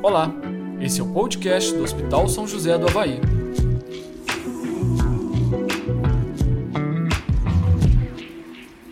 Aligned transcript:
Olá, 0.00 0.32
esse 0.80 1.00
é 1.00 1.02
o 1.02 1.12
podcast 1.12 1.74
do 1.74 1.82
Hospital 1.82 2.28
São 2.28 2.46
José 2.46 2.78
do 2.78 2.86
Havaí. 2.86 3.20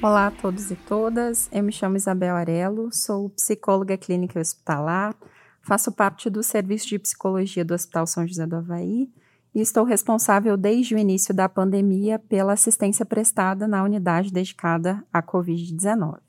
Olá 0.03 0.27
a 0.27 0.30
todos 0.32 0.71
e 0.71 0.77
todas, 0.77 1.48
eu 1.53 1.62
me 1.62 1.71
chamo 1.71 1.96
Isabel 1.96 2.34
Arelo, 2.34 2.88
sou 2.92 3.30
psicóloga 3.30 3.96
clínica 3.96 4.41
hospitalar, 4.41 5.14
faço 5.62 5.92
parte 5.92 6.29
do 6.29 6.42
serviço 6.42 6.88
de 6.88 6.98
psicologia 6.98 7.64
do 7.64 7.73
Hospital 7.75 8.07
São 8.07 8.27
José 8.27 8.45
do 8.45 8.57
Havaí 8.57 9.09
e 9.54 9.61
estou 9.61 9.84
responsável 9.84 10.57
desde 10.57 10.95
o 10.95 10.98
início 10.98 11.32
da 11.32 11.48
pandemia 11.48 12.18
pela 12.18 12.52
assistência 12.52 13.07
prestada 13.07 13.68
na 13.68 13.84
unidade 13.84 14.32
dedicada 14.32 15.02
à 15.12 15.23
Covid-19. 15.23 16.25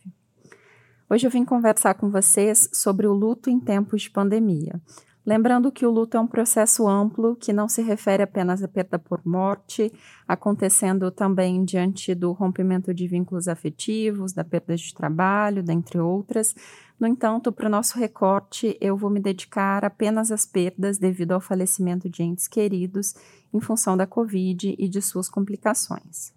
Hoje 1.10 1.26
eu 1.26 1.32
vim 1.32 1.46
conversar 1.46 1.94
com 1.94 2.10
vocês 2.10 2.70
sobre 2.74 3.08
o 3.08 3.14
luto 3.14 3.50
em 3.50 3.62
tempos 3.62 4.02
de 4.02 4.10
pandemia. 4.10 4.82
Lembrando 5.26 5.72
que 5.72 5.86
o 5.86 5.90
luto 5.90 6.18
é 6.18 6.20
um 6.20 6.28
processo 6.28 6.86
amplo 6.86 7.34
que 7.34 7.54
não 7.54 7.70
se 7.70 7.82
refere 7.82 8.24
apenas 8.24 8.62
à 8.62 8.68
perda 8.68 9.00
por 9.00 9.22
morte, 9.26 9.90
acontecendo 10.28 11.10
também 11.10 11.64
diante 11.64 12.14
do 12.14 12.34
rompimento 12.34 12.94
de 12.94 13.08
vínculos 13.08 13.48
afetivos, 13.48 14.34
da 14.34 14.44
perda 14.44 14.76
de 14.76 14.94
trabalho, 14.94 15.64
dentre 15.64 15.98
outras. 15.98 16.54
No 17.00 17.08
entanto, 17.08 17.54
para 17.54 17.68
o 17.68 17.72
nosso 17.72 17.98
recorte, 17.98 18.78
eu 18.82 18.98
vou 18.98 19.10
me 19.10 19.22
dedicar 19.22 19.86
apenas 19.86 20.30
às 20.30 20.46
perdas 20.46 20.98
devido 20.98 21.32
ao 21.32 21.40
falecimento 21.40 22.10
de 22.10 22.22
entes 22.22 22.50
queridos 22.50 23.16
em 23.54 23.62
função 23.62 23.96
da 23.96 24.06
Covid 24.06 24.76
e 24.78 24.90
de 24.90 25.02
suas 25.02 25.30
complicações. 25.30 26.37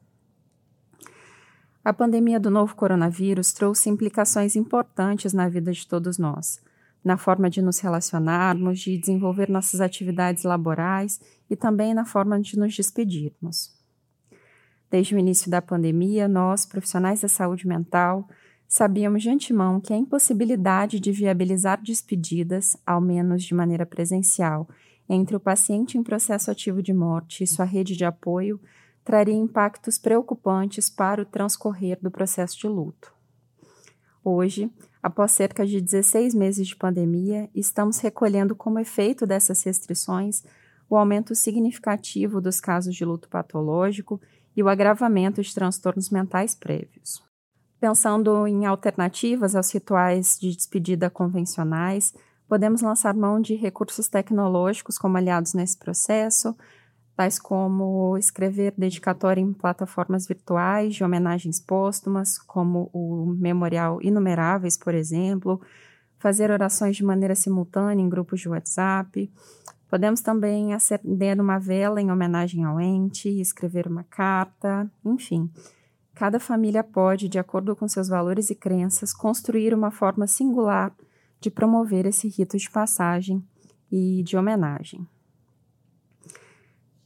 A 1.82 1.94
pandemia 1.94 2.38
do 2.38 2.50
novo 2.50 2.76
coronavírus 2.76 3.52
trouxe 3.52 3.88
implicações 3.88 4.54
importantes 4.54 5.32
na 5.32 5.48
vida 5.48 5.72
de 5.72 5.86
todos 5.86 6.18
nós, 6.18 6.60
na 7.02 7.16
forma 7.16 7.48
de 7.48 7.62
nos 7.62 7.78
relacionarmos, 7.78 8.80
de 8.80 8.98
desenvolver 8.98 9.48
nossas 9.48 9.80
atividades 9.80 10.44
laborais 10.44 11.18
e 11.48 11.56
também 11.56 11.94
na 11.94 12.04
forma 12.04 12.38
de 12.38 12.58
nos 12.58 12.76
despedirmos. 12.76 13.74
Desde 14.90 15.14
o 15.14 15.18
início 15.18 15.50
da 15.50 15.62
pandemia, 15.62 16.28
nós, 16.28 16.66
profissionais 16.66 17.22
da 17.22 17.28
saúde 17.28 17.66
mental, 17.66 18.28
sabíamos 18.68 19.22
de 19.22 19.30
antemão 19.30 19.80
que 19.80 19.94
a 19.94 19.96
impossibilidade 19.96 21.00
de 21.00 21.10
viabilizar 21.12 21.80
despedidas, 21.82 22.76
ao 22.84 23.00
menos 23.00 23.42
de 23.42 23.54
maneira 23.54 23.86
presencial, 23.86 24.68
entre 25.08 25.34
o 25.34 25.40
paciente 25.40 25.96
em 25.96 26.02
processo 26.02 26.50
ativo 26.50 26.82
de 26.82 26.92
morte 26.92 27.42
e 27.42 27.46
sua 27.46 27.64
rede 27.64 27.96
de 27.96 28.04
apoio 28.04 28.60
traria 29.04 29.34
impactos 29.34 29.98
preocupantes 29.98 30.90
para 30.90 31.22
o 31.22 31.26
transcorrer 31.26 31.98
do 32.00 32.10
processo 32.10 32.58
de 32.58 32.68
luto. 32.68 33.12
Hoje, 34.22 34.70
após 35.02 35.32
cerca 35.32 35.66
de 35.66 35.80
16 35.80 36.34
meses 36.34 36.68
de 36.68 36.76
pandemia, 36.76 37.48
estamos 37.54 37.98
recolhendo 37.98 38.54
como 38.54 38.78
efeito 38.78 39.26
dessas 39.26 39.62
restrições 39.62 40.44
o 40.88 40.96
aumento 40.96 41.34
significativo 41.34 42.40
dos 42.40 42.60
casos 42.60 42.94
de 42.94 43.04
luto 43.04 43.28
patológico 43.28 44.20
e 44.56 44.62
o 44.62 44.68
agravamento 44.68 45.40
de 45.40 45.54
transtornos 45.54 46.10
mentais 46.10 46.54
prévios. 46.54 47.22
Pensando 47.80 48.46
em 48.46 48.66
alternativas 48.66 49.56
aos 49.56 49.72
rituais 49.72 50.36
de 50.38 50.54
despedida 50.54 51.08
convencionais, 51.08 52.12
podemos 52.46 52.82
lançar 52.82 53.14
mão 53.14 53.40
de 53.40 53.54
recursos 53.54 54.08
tecnológicos 54.08 54.98
como 54.98 55.16
aliados 55.16 55.54
nesse 55.54 55.78
processo, 55.78 56.54
tais 57.20 57.38
como 57.38 58.16
escrever 58.16 58.72
dedicatória 58.78 59.42
em 59.42 59.52
plataformas 59.52 60.26
virtuais 60.26 60.94
de 60.94 61.04
homenagens 61.04 61.60
póstumas, 61.60 62.38
como 62.38 62.88
o 62.94 63.26
Memorial 63.38 64.00
Inumeráveis, 64.00 64.78
por 64.78 64.94
exemplo, 64.94 65.60
fazer 66.18 66.50
orações 66.50 66.96
de 66.96 67.04
maneira 67.04 67.34
simultânea 67.34 68.02
em 68.02 68.08
grupos 68.08 68.40
de 68.40 68.48
WhatsApp. 68.48 69.30
Podemos 69.86 70.22
também 70.22 70.72
acender 70.72 71.38
uma 71.38 71.58
vela 71.58 72.00
em 72.00 72.10
homenagem 72.10 72.64
ao 72.64 72.80
ente, 72.80 73.28
escrever 73.28 73.86
uma 73.86 74.04
carta, 74.04 74.90
enfim. 75.04 75.50
Cada 76.14 76.40
família 76.40 76.82
pode, 76.82 77.28
de 77.28 77.38
acordo 77.38 77.76
com 77.76 77.86
seus 77.86 78.08
valores 78.08 78.48
e 78.48 78.54
crenças, 78.54 79.12
construir 79.12 79.74
uma 79.74 79.90
forma 79.90 80.26
singular 80.26 80.90
de 81.38 81.50
promover 81.50 82.06
esse 82.06 82.28
rito 82.28 82.56
de 82.56 82.70
passagem 82.70 83.44
e 83.92 84.22
de 84.22 84.38
homenagem. 84.38 85.06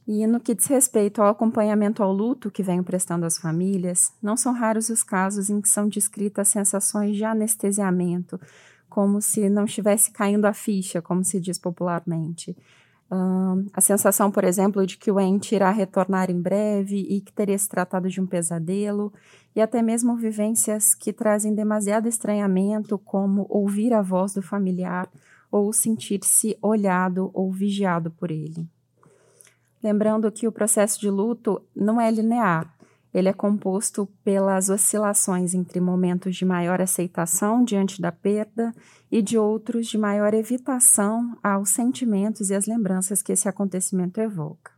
E 0.07 0.27
no 0.27 0.39
que 0.39 0.53
diz 0.53 0.67
respeito 0.67 1.21
ao 1.21 1.29
acompanhamento 1.29 2.03
ao 2.03 2.13
luto 2.13 2.51
que 2.51 2.61
venho 2.61 2.83
prestando 2.83 3.25
às 3.25 3.39
famílias, 3.39 4.13
não 4.21 4.37
são 4.37 4.53
raros 4.53 4.89
os 4.89 5.01
casos 5.01 5.49
em 5.49 5.59
que 5.59 5.67
são 5.67 5.87
descritas 5.87 6.47
sensações 6.47 7.15
de 7.15 7.23
anestesiamento, 7.23 8.39
como 8.87 9.19
se 9.19 9.49
não 9.49 9.65
estivesse 9.65 10.11
caindo 10.11 10.45
a 10.45 10.53
ficha, 10.53 11.01
como 11.01 11.23
se 11.23 11.39
diz 11.39 11.57
popularmente. 11.57 12.55
Uh, 13.11 13.65
a 13.73 13.81
sensação, 13.81 14.31
por 14.31 14.43
exemplo, 14.43 14.85
de 14.85 14.97
que 14.97 15.11
o 15.11 15.19
ente 15.19 15.55
irá 15.55 15.71
retornar 15.71 16.29
em 16.29 16.39
breve 16.39 17.05
e 17.09 17.21
que 17.21 17.33
teria 17.33 17.57
se 17.57 17.67
tratado 17.67 18.07
de 18.07 18.21
um 18.21 18.27
pesadelo, 18.27 19.11
e 19.55 19.61
até 19.61 19.81
mesmo 19.81 20.15
vivências 20.15 20.93
que 20.93 21.13
trazem 21.13 21.55
demasiado 21.55 22.07
estranhamento, 22.07 22.97
como 22.99 23.47
ouvir 23.49 23.91
a 23.93 24.01
voz 24.01 24.33
do 24.33 24.41
familiar 24.41 25.09
ou 25.51 25.71
sentir-se 25.73 26.57
olhado 26.61 27.31
ou 27.33 27.51
vigiado 27.51 28.11
por 28.11 28.29
ele. 28.29 28.67
Lembrando 29.85 30.31
que 30.31 30.47
o 30.47 30.51
processo 30.51 30.99
de 30.99 31.11
luto 31.11 31.61
não 31.75 32.01
é 32.01 32.09
linear, 32.09 32.75
ele 33.13 33.29
é 33.29 33.33
composto 33.33 34.07
pelas 34.23 34.67
oscilações 34.67 35.53
entre 35.53 35.79
momentos 35.79 36.35
de 36.35 36.43
maior 36.43 36.81
aceitação 36.81 37.63
diante 37.63 38.01
da 38.01 38.11
perda 38.11 38.73
e 39.11 39.21
de 39.21 39.37
outros 39.37 39.85
de 39.85 39.95
maior 39.95 40.33
evitação 40.33 41.37
aos 41.43 41.69
sentimentos 41.69 42.49
e 42.49 42.55
às 42.55 42.65
lembranças 42.65 43.21
que 43.21 43.31
esse 43.31 43.47
acontecimento 43.47 44.19
evoca. 44.19 44.71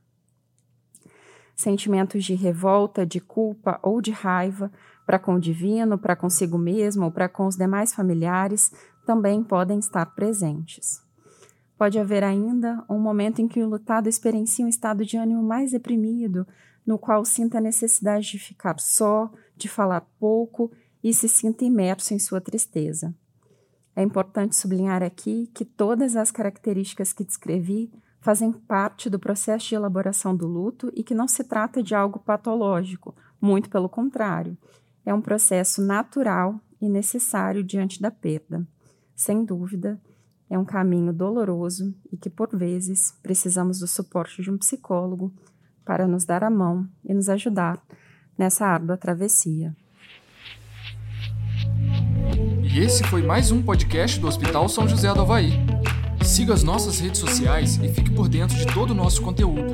Sentimentos 1.55 2.25
de 2.25 2.35
revolta, 2.35 3.05
de 3.05 3.21
culpa 3.21 3.79
ou 3.81 4.01
de 4.01 4.11
raiva 4.11 4.69
para 5.05 5.17
com 5.17 5.35
o 5.35 5.39
divino, 5.39 5.97
para 5.97 6.17
consigo 6.17 6.57
mesmo 6.57 7.05
ou 7.05 7.11
para 7.11 7.29
com 7.29 7.47
os 7.47 7.55
demais 7.55 7.93
familiares 7.93 8.73
também 9.05 9.41
podem 9.41 9.79
estar 9.79 10.05
presentes. 10.07 11.06
Pode 11.77 11.99
haver 11.99 12.23
ainda 12.23 12.83
um 12.89 12.99
momento 12.99 13.39
em 13.39 13.47
que 13.47 13.61
o 13.61 13.69
lutado 13.69 14.09
experiencia 14.09 14.65
um 14.65 14.69
estado 14.69 15.05
de 15.05 15.15
ânimo 15.15 15.43
mais 15.43 15.71
deprimido, 15.71 16.47
no 16.85 16.97
qual 16.97 17.23
sinta 17.23 17.59
a 17.59 17.61
necessidade 17.61 18.31
de 18.31 18.39
ficar 18.39 18.79
só, 18.79 19.31
de 19.55 19.67
falar 19.67 20.01
pouco 20.19 20.71
e 21.03 21.13
se 21.13 21.27
sinta 21.27 21.65
imerso 21.65 22.13
em 22.13 22.19
sua 22.19 22.41
tristeza. 22.41 23.13
É 23.95 24.01
importante 24.01 24.55
sublinhar 24.55 25.03
aqui 25.03 25.49
que 25.53 25.65
todas 25.65 26.15
as 26.15 26.31
características 26.31 27.13
que 27.13 27.23
descrevi 27.23 27.91
fazem 28.19 28.51
parte 28.51 29.09
do 29.09 29.19
processo 29.19 29.69
de 29.69 29.75
elaboração 29.75 30.35
do 30.35 30.47
luto 30.47 30.91
e 30.95 31.03
que 31.03 31.13
não 31.15 31.27
se 31.27 31.43
trata 31.43 31.81
de 31.81 31.95
algo 31.95 32.19
patológico, 32.19 33.15
muito 33.39 33.69
pelo 33.69 33.89
contrário. 33.89 34.57
É 35.05 35.13
um 35.13 35.21
processo 35.21 35.81
natural 35.81 36.59
e 36.81 36.89
necessário 36.89 37.63
diante 37.63 38.01
da 38.01 38.11
perda. 38.11 38.67
Sem 39.15 39.43
dúvida, 39.43 39.99
é 40.49 40.57
um 40.57 40.65
caminho 40.65 41.11
doloroso 41.11 41.93
e 42.11 42.17
que, 42.17 42.29
por 42.29 42.49
vezes, 42.55 43.13
precisamos 43.21 43.79
do 43.79 43.87
suporte 43.87 44.41
de 44.41 44.49
um 44.49 44.57
psicólogo 44.57 45.33
para 45.85 46.07
nos 46.07 46.25
dar 46.25 46.43
a 46.43 46.49
mão 46.49 46.87
e 47.03 47.13
nos 47.13 47.29
ajudar 47.29 47.81
nessa 48.37 48.65
árdua 48.65 48.97
travessia. 48.97 49.75
E 52.63 52.79
esse 52.79 53.03
foi 53.05 53.23
mais 53.23 53.51
um 53.51 53.61
podcast 53.61 54.19
do 54.19 54.27
Hospital 54.27 54.69
São 54.69 54.87
José 54.87 55.13
do 55.13 55.21
Havaí. 55.21 55.51
Siga 56.23 56.53
as 56.53 56.63
nossas 56.63 56.99
redes 56.99 57.19
sociais 57.19 57.77
e 57.77 57.87
fique 57.89 58.11
por 58.11 58.27
dentro 58.27 58.55
de 58.55 58.67
todo 58.73 58.91
o 58.91 58.95
nosso 58.95 59.21
conteúdo. 59.21 59.73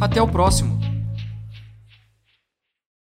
Até 0.00 0.20
o 0.20 0.28
próximo! 0.28 0.93